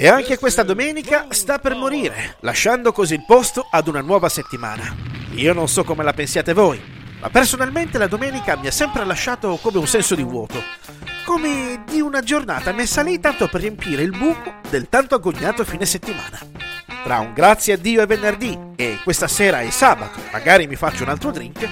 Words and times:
E 0.00 0.06
anche 0.06 0.38
questa 0.38 0.62
domenica 0.62 1.26
sta 1.30 1.58
per 1.58 1.74
morire, 1.74 2.36
lasciando 2.42 2.92
così 2.92 3.14
il 3.14 3.24
posto 3.26 3.66
ad 3.68 3.88
una 3.88 4.00
nuova 4.00 4.28
settimana. 4.28 4.94
Io 5.32 5.52
non 5.52 5.66
so 5.66 5.82
come 5.82 6.04
la 6.04 6.12
pensiate 6.12 6.52
voi, 6.52 6.80
ma 7.20 7.28
personalmente 7.30 7.98
la 7.98 8.06
domenica 8.06 8.56
mi 8.56 8.68
ha 8.68 8.70
sempre 8.70 9.04
lasciato 9.04 9.58
come 9.60 9.78
un 9.78 9.88
senso 9.88 10.14
di 10.14 10.22
vuoto, 10.22 10.62
come 11.24 11.82
di 11.90 12.00
una 12.00 12.20
giornata 12.20 12.70
messa 12.70 13.02
lì 13.02 13.18
tanto 13.18 13.48
per 13.48 13.60
riempire 13.60 14.02
il 14.02 14.16
buco 14.16 14.60
del 14.70 14.88
tanto 14.88 15.16
agognato 15.16 15.64
fine 15.64 15.84
settimana. 15.84 16.38
Tra 17.02 17.18
un 17.18 17.32
grazie 17.32 17.72
a 17.72 17.76
Dio 17.76 18.00
è 18.00 18.06
venerdì 18.06 18.56
e 18.76 19.00
questa 19.02 19.26
sera 19.26 19.62
è 19.62 19.70
sabato, 19.70 20.20
magari 20.30 20.68
mi 20.68 20.76
faccio 20.76 21.02
un 21.02 21.08
altro 21.08 21.32
drink, 21.32 21.68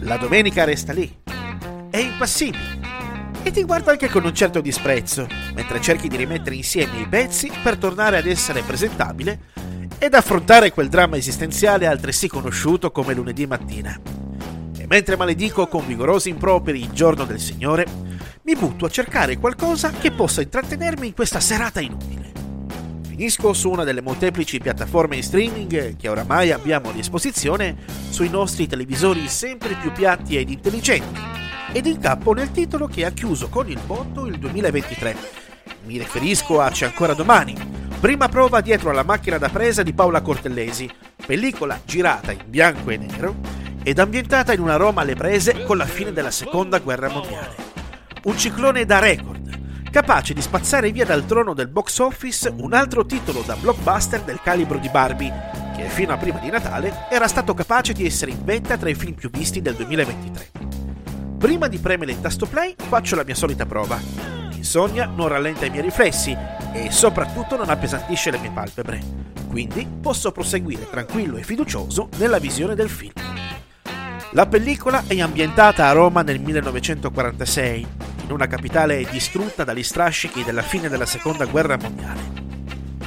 la 0.00 0.16
domenica 0.16 0.64
resta 0.64 0.92
lì. 0.92 1.16
È 1.90 1.98
impassibile 1.98 2.81
e 3.44 3.50
ti 3.50 3.64
guardo 3.64 3.90
anche 3.90 4.08
con 4.08 4.24
un 4.24 4.34
certo 4.34 4.60
disprezzo, 4.60 5.26
mentre 5.54 5.80
cerchi 5.80 6.08
di 6.08 6.16
rimettere 6.16 6.54
insieme 6.54 7.00
i 7.00 7.08
pezzi 7.08 7.50
per 7.62 7.76
tornare 7.76 8.18
ad 8.18 8.26
essere 8.26 8.62
presentabile 8.62 9.50
ed 9.98 10.14
affrontare 10.14 10.72
quel 10.72 10.88
dramma 10.88 11.16
esistenziale 11.16 11.86
altresì 11.86 12.28
conosciuto 12.28 12.92
come 12.92 13.14
lunedì 13.14 13.46
mattina. 13.46 13.98
E 14.76 14.86
mentre 14.86 15.16
maledico 15.16 15.66
con 15.66 15.86
vigorosi 15.86 16.28
improperi 16.28 16.80
il 16.80 16.90
giorno 16.90 17.24
del 17.24 17.40
Signore, 17.40 17.86
mi 18.42 18.54
butto 18.54 18.86
a 18.86 18.90
cercare 18.90 19.38
qualcosa 19.38 19.90
che 19.90 20.12
possa 20.12 20.40
intrattenermi 20.40 21.08
in 21.08 21.14
questa 21.14 21.40
serata 21.40 21.80
inutile. 21.80 22.30
Finisco 23.08 23.52
su 23.52 23.70
una 23.70 23.84
delle 23.84 24.00
molteplici 24.00 24.58
piattaforme 24.58 25.16
in 25.16 25.22
streaming 25.22 25.96
che 25.96 26.08
oramai 26.08 26.50
abbiamo 26.50 26.90
a 26.90 26.92
disposizione 26.92 27.76
sui 28.08 28.28
nostri 28.28 28.66
televisori 28.66 29.28
sempre 29.28 29.74
più 29.74 29.92
piatti 29.92 30.36
ed 30.36 30.48
intelligenti 30.48 31.42
ed 31.72 31.86
incappo 31.86 32.34
nel 32.34 32.50
titolo 32.50 32.86
che 32.86 33.06
ha 33.06 33.10
chiuso 33.10 33.48
con 33.48 33.68
il 33.68 33.80
botto 33.84 34.26
il 34.26 34.38
2023. 34.38 35.16
Mi 35.84 35.96
riferisco 35.96 36.60
a 36.60 36.70
C'è 36.70 36.86
ancora 36.86 37.14
domani, 37.14 37.56
prima 37.98 38.28
prova 38.28 38.60
dietro 38.60 38.90
alla 38.90 39.02
macchina 39.02 39.38
da 39.38 39.48
presa 39.48 39.82
di 39.82 39.94
Paola 39.94 40.20
Cortellesi, 40.20 40.90
pellicola 41.24 41.80
girata 41.84 42.30
in 42.30 42.42
bianco 42.46 42.90
e 42.90 42.98
nero 42.98 43.36
ed 43.82 43.98
ambientata 43.98 44.52
in 44.52 44.60
una 44.60 44.76
Roma 44.76 45.00
alle 45.00 45.14
prese 45.14 45.64
con 45.64 45.76
la 45.78 45.86
fine 45.86 46.12
della 46.12 46.30
seconda 46.30 46.78
guerra 46.78 47.08
mondiale. 47.08 47.56
Un 48.24 48.36
ciclone 48.36 48.84
da 48.84 48.98
record, 48.98 49.90
capace 49.90 50.34
di 50.34 50.42
spazzare 50.42 50.92
via 50.92 51.06
dal 51.06 51.24
trono 51.24 51.54
del 51.54 51.68
box 51.68 51.98
office 51.98 52.52
un 52.54 52.74
altro 52.74 53.04
titolo 53.06 53.40
da 53.40 53.56
blockbuster 53.56 54.20
del 54.22 54.40
calibro 54.42 54.78
di 54.78 54.88
Barbie, 54.90 55.32
che 55.74 55.88
fino 55.88 56.12
a 56.12 56.18
prima 56.18 56.38
di 56.38 56.50
Natale 56.50 57.06
era 57.10 57.26
stato 57.26 57.54
capace 57.54 57.92
di 57.94 58.04
essere 58.04 58.30
in 58.30 58.44
vetta 58.44 58.76
tra 58.76 58.90
i 58.90 58.94
film 58.94 59.14
più 59.14 59.30
visti 59.30 59.62
del 59.62 59.74
2023. 59.74 60.61
Prima 61.42 61.66
di 61.66 61.78
premere 61.78 62.12
il 62.12 62.20
tasto 62.20 62.46
play 62.46 62.72
faccio 62.76 63.16
la 63.16 63.24
mia 63.24 63.34
solita 63.34 63.66
prova. 63.66 64.00
L'insonnia 64.50 65.06
non 65.06 65.26
rallenta 65.26 65.66
i 65.66 65.70
miei 65.70 65.82
riflessi 65.82 66.38
e 66.72 66.92
soprattutto 66.92 67.56
non 67.56 67.68
appesantisce 67.68 68.30
le 68.30 68.38
mie 68.38 68.52
palpebre. 68.52 69.00
Quindi 69.48 69.84
posso 70.00 70.30
proseguire 70.30 70.88
tranquillo 70.88 71.36
e 71.36 71.42
fiducioso 71.42 72.10
nella 72.18 72.38
visione 72.38 72.76
del 72.76 72.88
film. 72.88 73.14
La 74.30 74.46
pellicola 74.46 75.02
è 75.08 75.20
ambientata 75.20 75.88
a 75.88 75.92
Roma 75.92 76.22
nel 76.22 76.38
1946, 76.38 77.86
in 78.22 78.30
una 78.30 78.46
capitale 78.46 79.04
distrutta 79.10 79.64
dagli 79.64 79.82
strascichi 79.82 80.44
della 80.44 80.62
fine 80.62 80.88
della 80.88 81.06
seconda 81.06 81.44
guerra 81.46 81.76
mondiale. 81.76 82.20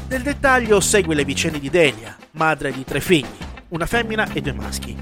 Nel 0.10 0.24
dettaglio 0.24 0.82
segue 0.82 1.16
le 1.16 1.24
vicende 1.24 1.62
di 1.62 1.70
Delia, 1.70 2.14
madre 2.32 2.74
di 2.74 2.84
tre 2.84 3.00
figli, 3.00 3.38
una 3.70 3.86
femmina 3.86 4.28
e 4.34 4.42
due 4.42 4.52
maschi, 4.52 4.94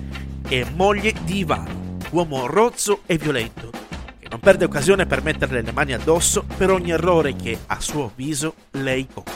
e 0.48 0.68
moglie 0.76 1.16
di 1.24 1.40
Ivano 1.40 1.83
uomo 2.14 2.46
rozzo 2.46 3.02
e 3.08 3.18
violento, 3.18 3.72
che 4.20 4.28
non 4.30 4.40
perde 4.40 4.66
occasione 4.66 5.08
per 5.08 5.24
metterle 5.24 5.62
le 5.62 5.72
mani 5.72 5.94
addosso 5.94 6.46
per 6.58 6.70
ogni 6.70 6.92
errore 6.92 7.36
che, 7.36 7.58
a 7.66 7.80
suo 7.80 8.06
avviso, 8.06 8.54
lei 8.72 9.08
compie. 9.12 9.34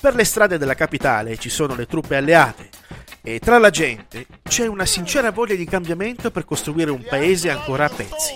Per 0.00 0.14
le 0.14 0.24
strade 0.24 0.56
della 0.56 0.74
capitale 0.74 1.36
ci 1.36 1.50
sono 1.50 1.74
le 1.74 1.86
truppe 1.86 2.16
alleate 2.16 2.68
e 3.22 3.40
tra 3.40 3.58
la 3.58 3.70
gente 3.70 4.26
c'è 4.42 4.66
una 4.66 4.86
sincera 4.86 5.32
voglia 5.32 5.56
di 5.56 5.66
cambiamento 5.66 6.30
per 6.30 6.44
costruire 6.44 6.92
un 6.92 7.04
paese 7.06 7.50
ancora 7.50 7.86
a 7.86 7.90
pezzi. 7.90 8.34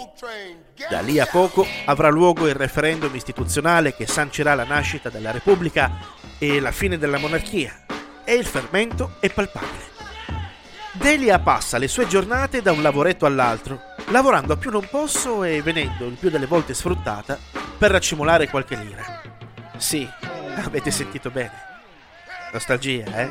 Da 0.91 1.01
lì 1.01 1.21
a 1.21 1.27
poco 1.27 1.65
avrà 1.85 2.09
luogo 2.11 2.49
il 2.49 2.55
referendum 2.55 3.15
istituzionale 3.15 3.95
che 3.95 4.09
sancirà 4.09 4.55
la 4.55 4.65
nascita 4.65 5.09
della 5.09 5.31
Repubblica 5.31 5.91
e 6.39 6.59
la 6.59 6.73
fine 6.73 6.99
della 6.99 7.19
monarchia 7.19 7.87
e 8.25 8.35
il 8.35 8.45
fermento 8.45 9.15
è 9.21 9.31
palpabile. 9.31 9.94
Delia 10.97 11.41
passa 11.41 11.77
le 11.77 11.89
sue 11.89 12.07
giornate 12.07 12.63
da 12.63 12.71
un 12.71 12.81
lavoretto 12.81 13.27
all'altro, 13.27 13.81
lavorando 14.11 14.53
a 14.53 14.57
più 14.57 14.71
non 14.71 14.87
posso 14.89 15.43
e 15.43 15.61
venendo 15.61 16.07
il 16.07 16.15
più 16.15 16.31
delle 16.31 16.47
volte 16.47 16.73
sfruttata 16.73 17.37
per 17.77 17.91
raccimolare 17.91 18.49
qualche 18.49 18.77
lira. 18.77 19.21
Sì, 19.77 20.09
avete 20.55 20.93
sentito 20.93 21.31
bene. 21.31 21.53
Nostalgia, 22.53 23.07
eh? 23.07 23.31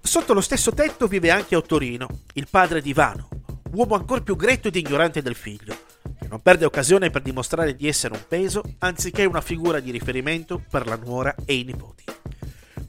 Sotto 0.00 0.34
lo 0.34 0.40
stesso 0.40 0.72
tetto 0.72 1.08
vive 1.08 1.32
anche 1.32 1.56
Ottorino, 1.56 2.06
il 2.34 2.46
padre 2.48 2.80
di 2.80 2.90
Ivano, 2.90 3.28
uomo 3.72 3.96
ancora 3.96 4.20
più 4.20 4.36
gretto 4.36 4.68
ed 4.68 4.76
ignorante 4.76 5.20
del 5.20 5.34
figlio, 5.34 5.76
che 6.20 6.28
non 6.28 6.40
perde 6.40 6.64
occasione 6.64 7.10
per 7.10 7.22
dimostrare 7.22 7.74
di 7.74 7.88
essere 7.88 8.14
un 8.14 8.22
peso 8.28 8.62
anziché 8.78 9.24
una 9.24 9.40
figura 9.40 9.80
di 9.80 9.90
riferimento 9.90 10.62
per 10.70 10.86
la 10.86 10.96
nuora 10.96 11.34
e 11.44 11.56
i 11.56 11.64
nipoti. 11.64 12.04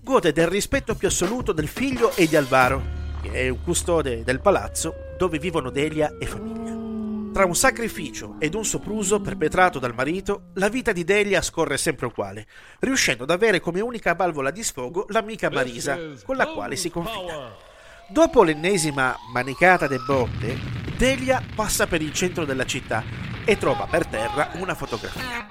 Gode 0.02 0.32
del 0.32 0.48
rispetto 0.48 0.94
più 0.94 1.08
assoluto 1.08 1.52
del 1.54 1.68
figlio 1.68 2.16
e 2.16 2.28
di 2.28 2.36
Alvaro, 2.36 3.05
è 3.32 3.50
un 3.50 3.62
custode 3.64 4.24
del 4.24 4.42
palazzo 4.42 5.14
dove 5.18 5.40
vivono 5.40 5.70
Delia 5.70 6.16
e 6.20 6.26
famiglia. 6.26 6.74
Tra 7.34 7.46
un 7.46 7.56
sacrificio 7.56 8.36
ed 8.40 8.54
un 8.56 8.64
sopruso 8.64 9.20
perpetrato 9.20 9.78
dal 9.78 9.94
marito, 9.94 10.52
la 10.54 10.70
vita 10.70 10.94
di 10.94 11.04
Delia 11.04 11.42
scorre 11.42 11.78
sempre 11.78 12.06
uguale, 12.06 12.48
riuscendo 12.80 13.24
ad 13.24 13.30
avere 13.30 13.60
come 13.60 13.82
unica 13.82 14.14
valvola 14.14 14.52
di 14.52 14.64
sfogo 14.64 15.06
l'amica 15.10 15.50
Marisa, 15.50 15.98
con 16.24 16.38
la 16.38 16.48
quale 16.48 16.78
si 16.78 16.90
confida. 16.90 17.56
Dopo 18.08 18.44
l'ennesima 18.44 19.18
manicata 19.34 19.88
de 19.88 19.98
botte, 19.98 20.58
Delia 20.98 21.44
passa 21.54 21.88
per 21.88 22.02
il 22.02 22.14
centro 22.14 22.46
della 22.46 22.66
città 22.66 23.04
e 23.44 23.58
trova 23.58 23.86
per 23.86 24.06
terra 24.06 24.52
una 24.54 24.76
fotografia. 24.76 25.46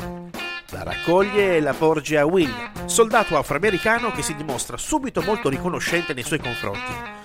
La 0.71 0.83
raccoglie 0.85 1.57
e 1.57 1.61
la 1.61 1.75
porge 1.75 2.17
a 2.17 2.25
William, 2.25 2.87
soldato 2.87 3.37
afroamericano 3.37 4.11
che 4.11 4.23
si 4.23 4.35
dimostra 4.35 4.79
subito 4.79 5.21
molto 5.21 5.51
riconoscente 5.51 6.15
nei 6.15 6.25
suoi 6.25 6.39
confronti 6.39 7.23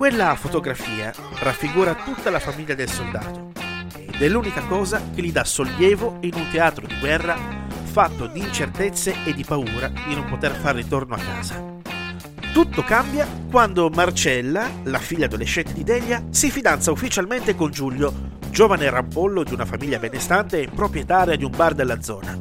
quella 0.00 0.34
fotografia 0.34 1.12
raffigura 1.40 1.94
tutta 1.94 2.30
la 2.30 2.38
famiglia 2.38 2.74
del 2.74 2.88
soldato 2.88 3.52
ed 3.94 4.22
è 4.22 4.28
l'unica 4.28 4.62
cosa 4.62 5.10
che 5.14 5.20
gli 5.20 5.30
dà 5.30 5.44
sollievo 5.44 6.16
in 6.20 6.32
un 6.36 6.48
teatro 6.50 6.86
di 6.86 6.98
guerra 6.98 7.36
fatto 7.82 8.26
di 8.26 8.40
incertezze 8.40 9.14
e 9.26 9.34
di 9.34 9.44
paura 9.44 9.88
di 9.88 10.14
non 10.14 10.24
poter 10.24 10.52
fare 10.52 10.78
ritorno 10.78 11.16
a 11.16 11.18
casa. 11.18 11.62
Tutto 12.50 12.82
cambia 12.82 13.28
quando 13.50 13.90
Marcella, 13.90 14.70
la 14.84 14.98
figlia 14.98 15.26
adolescente 15.26 15.74
di 15.74 15.84
Delia, 15.84 16.24
si 16.30 16.50
fidanza 16.50 16.90
ufficialmente 16.90 17.54
con 17.54 17.70
Giulio, 17.70 18.38
giovane 18.48 18.88
rampollo 18.88 19.44
di 19.44 19.52
una 19.52 19.66
famiglia 19.66 19.98
benestante 19.98 20.62
e 20.62 20.68
proprietaria 20.68 21.36
di 21.36 21.44
un 21.44 21.52
bar 21.54 21.74
della 21.74 22.00
zona. 22.00 22.38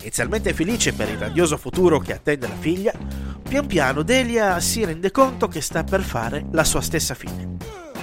Inizialmente 0.00 0.52
felice 0.52 0.92
per 0.92 1.08
il 1.08 1.18
radioso 1.18 1.56
futuro 1.56 2.00
che 2.00 2.14
attende 2.14 2.48
la 2.48 2.56
figlia, 2.56 2.92
pian 3.54 3.66
piano 3.68 4.02
Delia 4.02 4.58
si 4.58 4.84
rende 4.84 5.12
conto 5.12 5.46
che 5.46 5.60
sta 5.60 5.84
per 5.84 6.02
fare 6.02 6.44
la 6.50 6.64
sua 6.64 6.80
stessa 6.80 7.14
fine. 7.14 7.56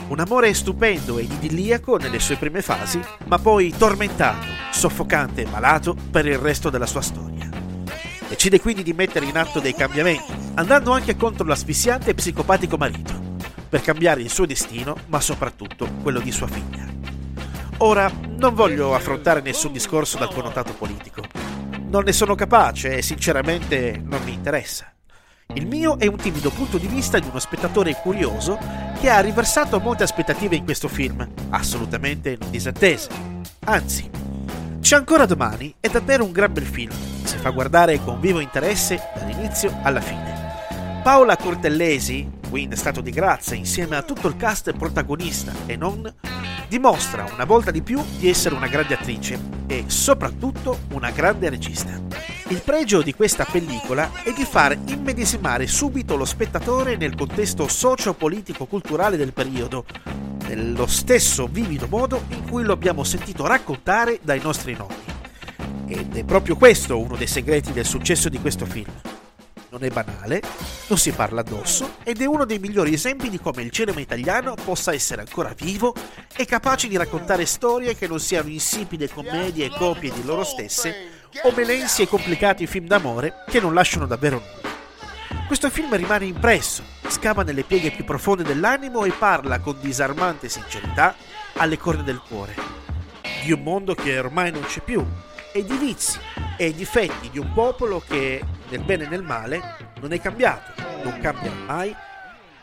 Un 0.08 0.20
amore 0.22 0.54
stupendo 0.54 1.18
ed 1.18 1.30
idilliaco 1.30 1.98
nelle 1.98 2.20
sue 2.20 2.38
prime 2.38 2.62
fasi, 2.62 3.02
ma 3.26 3.38
poi 3.38 3.74
tormentato, 3.78 4.46
soffocante 4.72 5.42
e 5.42 5.50
malato 5.50 5.94
per 6.10 6.26
il 6.26 6.38
resto 6.38 6.70
della 6.70 6.86
sua 6.86 7.02
storia. 7.02 7.50
Decide 8.30 8.62
quindi 8.62 8.82
di 8.82 8.94
mettere 8.94 9.26
in 9.26 9.38
atto 9.38 9.60
dei 9.60 9.74
cambiamenti, 9.74 10.32
andando 10.54 10.92
anche 10.94 11.18
contro 11.18 11.46
l'asfissiante 11.46 12.12
e 12.12 12.14
psicopatico 12.14 12.78
marito, 12.78 13.20
per 13.68 13.82
cambiare 13.82 14.22
il 14.22 14.30
suo 14.30 14.46
destino, 14.46 14.96
ma 15.08 15.20
soprattutto 15.20 15.86
quello 16.02 16.22
di 16.22 16.32
sua 16.32 16.48
figlia. 16.48 16.88
Ora, 17.80 18.10
non 18.38 18.54
voglio 18.54 18.96
affrontare 18.96 19.42
nessun 19.42 19.74
discorso 19.74 20.18
dal 20.18 20.34
connotato 20.34 20.74
politico, 20.74 21.24
non 21.90 22.04
ne 22.06 22.14
sono 22.14 22.36
capace 22.36 22.96
e 22.96 23.02
sinceramente 23.02 24.02
non 24.02 24.24
mi 24.24 24.32
interessa. 24.32 24.94
Il 25.54 25.68
mio 25.68 25.98
è 25.98 26.08
un 26.08 26.16
timido 26.18 26.50
punto 26.50 26.78
di 26.78 26.88
vista 26.88 27.20
di 27.20 27.28
uno 27.28 27.40
spettatore 27.40 28.00
curioso 28.02 28.58
che 29.00 29.10
ha 29.10 29.20
riversato 29.20 29.80
molte 29.80 30.04
aspettative 30.04 30.56
in 30.56 30.64
questo 30.64 30.88
film, 30.88 31.28
assolutamente 31.50 32.38
non 32.40 32.50
disattese. 32.50 33.10
Anzi, 33.66 34.10
C'è 34.80 34.96
ancora 34.96 35.26
domani 35.26 35.76
è 35.80 35.90
davvero 35.90 36.24
un 36.24 36.32
gran 36.32 36.52
bel 36.52 36.66
film, 36.66 36.92
si 37.24 37.38
fa 37.38 37.52
guardare 37.52 38.04
con 38.04 38.20
vivo 38.20 38.40
interesse 38.40 39.00
dall'inizio 39.16 39.78
alla 39.84 40.02
fine. 40.02 41.00
Paola 41.04 41.38
Cortellesi, 41.38 42.30
qui 42.50 42.64
in 42.64 42.76
stato 42.76 43.02
di 43.02 43.12
grazia 43.12 43.56
insieme 43.56 43.96
a 43.96 44.02
tutto 44.02 44.28
il 44.28 44.38
cast 44.38 44.72
protagonista 44.74 45.52
e 45.66 45.76
non, 45.76 46.12
dimostra 46.68 47.26
una 47.32 47.46
volta 47.46 47.72
di 47.72 47.82
più 47.82 48.04
di 48.18 48.30
essere 48.30 48.56
una 48.56 48.68
grande 48.68 48.96
attrice 48.96 49.40
e 49.68 49.86
soprattutto 49.88 50.80
una 50.94 51.12
grande 51.12 51.50
regista. 51.50 52.00
Il 52.52 52.62
pregio 52.62 53.02
di 53.02 53.14
questa 53.14 53.46
pellicola 53.50 54.12
è 54.24 54.34
di 54.34 54.44
far 54.44 54.78
immedesimare 54.88 55.68
subito 55.68 56.18
lo 56.18 56.26
spettatore 56.26 56.98
nel 56.98 57.16
contesto 57.16 57.66
socio-politico-culturale 57.66 59.16
del 59.16 59.32
periodo, 59.32 59.86
nello 60.50 60.86
stesso 60.86 61.48
vivido 61.48 61.88
modo 61.88 62.26
in 62.28 62.50
cui 62.50 62.64
lo 62.64 62.74
abbiamo 62.74 63.06
sentito 63.06 63.48
raccontare 63.48 64.20
dai 64.22 64.42
nostri 64.42 64.76
nonni. 64.76 64.96
Ed 65.88 66.14
è 66.14 66.26
proprio 66.26 66.58
questo 66.58 67.00
uno 67.00 67.16
dei 67.16 67.28
segreti 67.28 67.72
del 67.72 67.86
successo 67.86 68.28
di 68.28 68.42
questo 68.42 68.66
film 68.66 68.92
non 69.70 69.86
è 69.86 69.90
banale, 69.90 70.42
non 70.88 70.98
si 70.98 71.12
parla 71.12 71.40
addosso 71.40 72.00
ed 72.04 72.20
è 72.20 72.26
uno 72.26 72.44
dei 72.44 72.60
migliori 72.60 72.94
esempi 72.94 73.30
di 73.30 73.40
come 73.40 73.62
il 73.62 73.72
cinema 73.72 74.02
italiano 74.02 74.56
possa 74.56 74.94
essere 74.94 75.22
ancora 75.22 75.56
vivo 75.58 75.96
e 76.36 76.44
capace 76.44 76.90
di 76.90 76.98
raccontare 76.98 77.46
storie 77.46 77.96
che 77.96 78.08
non 78.08 78.20
siano 78.20 78.50
insipide 78.50 79.10
commedie 79.10 79.68
e 79.68 79.70
copie 79.70 80.12
di 80.12 80.26
loro 80.26 80.44
stesse 80.44 81.11
o 81.44 81.52
melensi 81.56 82.02
e 82.02 82.08
complicati 82.08 82.68
film 82.68 82.88
d'amore 82.88 83.44
che 83.48 83.60
non 83.60 83.74
lasciano 83.74 84.06
davvero 84.06 84.40
nulla. 84.40 84.70
Questo 85.48 85.70
film 85.70 85.96
rimane 85.96 86.26
impresso, 86.26 86.84
scava 87.08 87.44
nelle 87.44 87.64
pieghe 87.64 87.92
più 87.92 88.06
profonde 88.06 88.44
dell'animo 88.44 89.04
e 89.04 89.12
parla 89.12 89.60
con 89.60 89.78
disarmante 89.80 90.50
sincerità 90.50 91.16
alle 91.58 91.78
corne 91.78 92.04
del 92.04 92.22
cuore, 92.26 92.56
di 93.44 93.52
un 93.52 93.62
mondo 93.62 93.94
che 93.94 94.18
ormai 94.18 94.52
non 94.52 94.64
c'è 94.64 94.82
più 94.82 95.06
e 95.54 95.66
di 95.66 95.76
vizi 95.76 96.20
e 96.58 96.74
difetti 96.74 97.30
di 97.30 97.40
un 97.40 97.52
popolo 97.54 98.02
che 98.06 98.42
nel 98.70 98.84
bene 98.84 99.06
e 99.06 99.08
nel 99.08 99.24
male 99.24 99.78
non 100.00 100.14
è 100.14 100.22
cambiato, 100.22 100.72
non 101.04 101.20
cambia 101.20 101.52
mai 101.66 101.94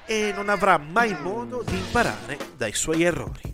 e 0.07 0.33
non 0.35 0.49
avrà 0.49 0.79
mai 0.79 1.15
modo 1.21 1.63
di 1.63 1.77
imparare 1.77 2.39
dai 2.57 2.73
suoi 2.73 3.03
errori. 3.03 3.48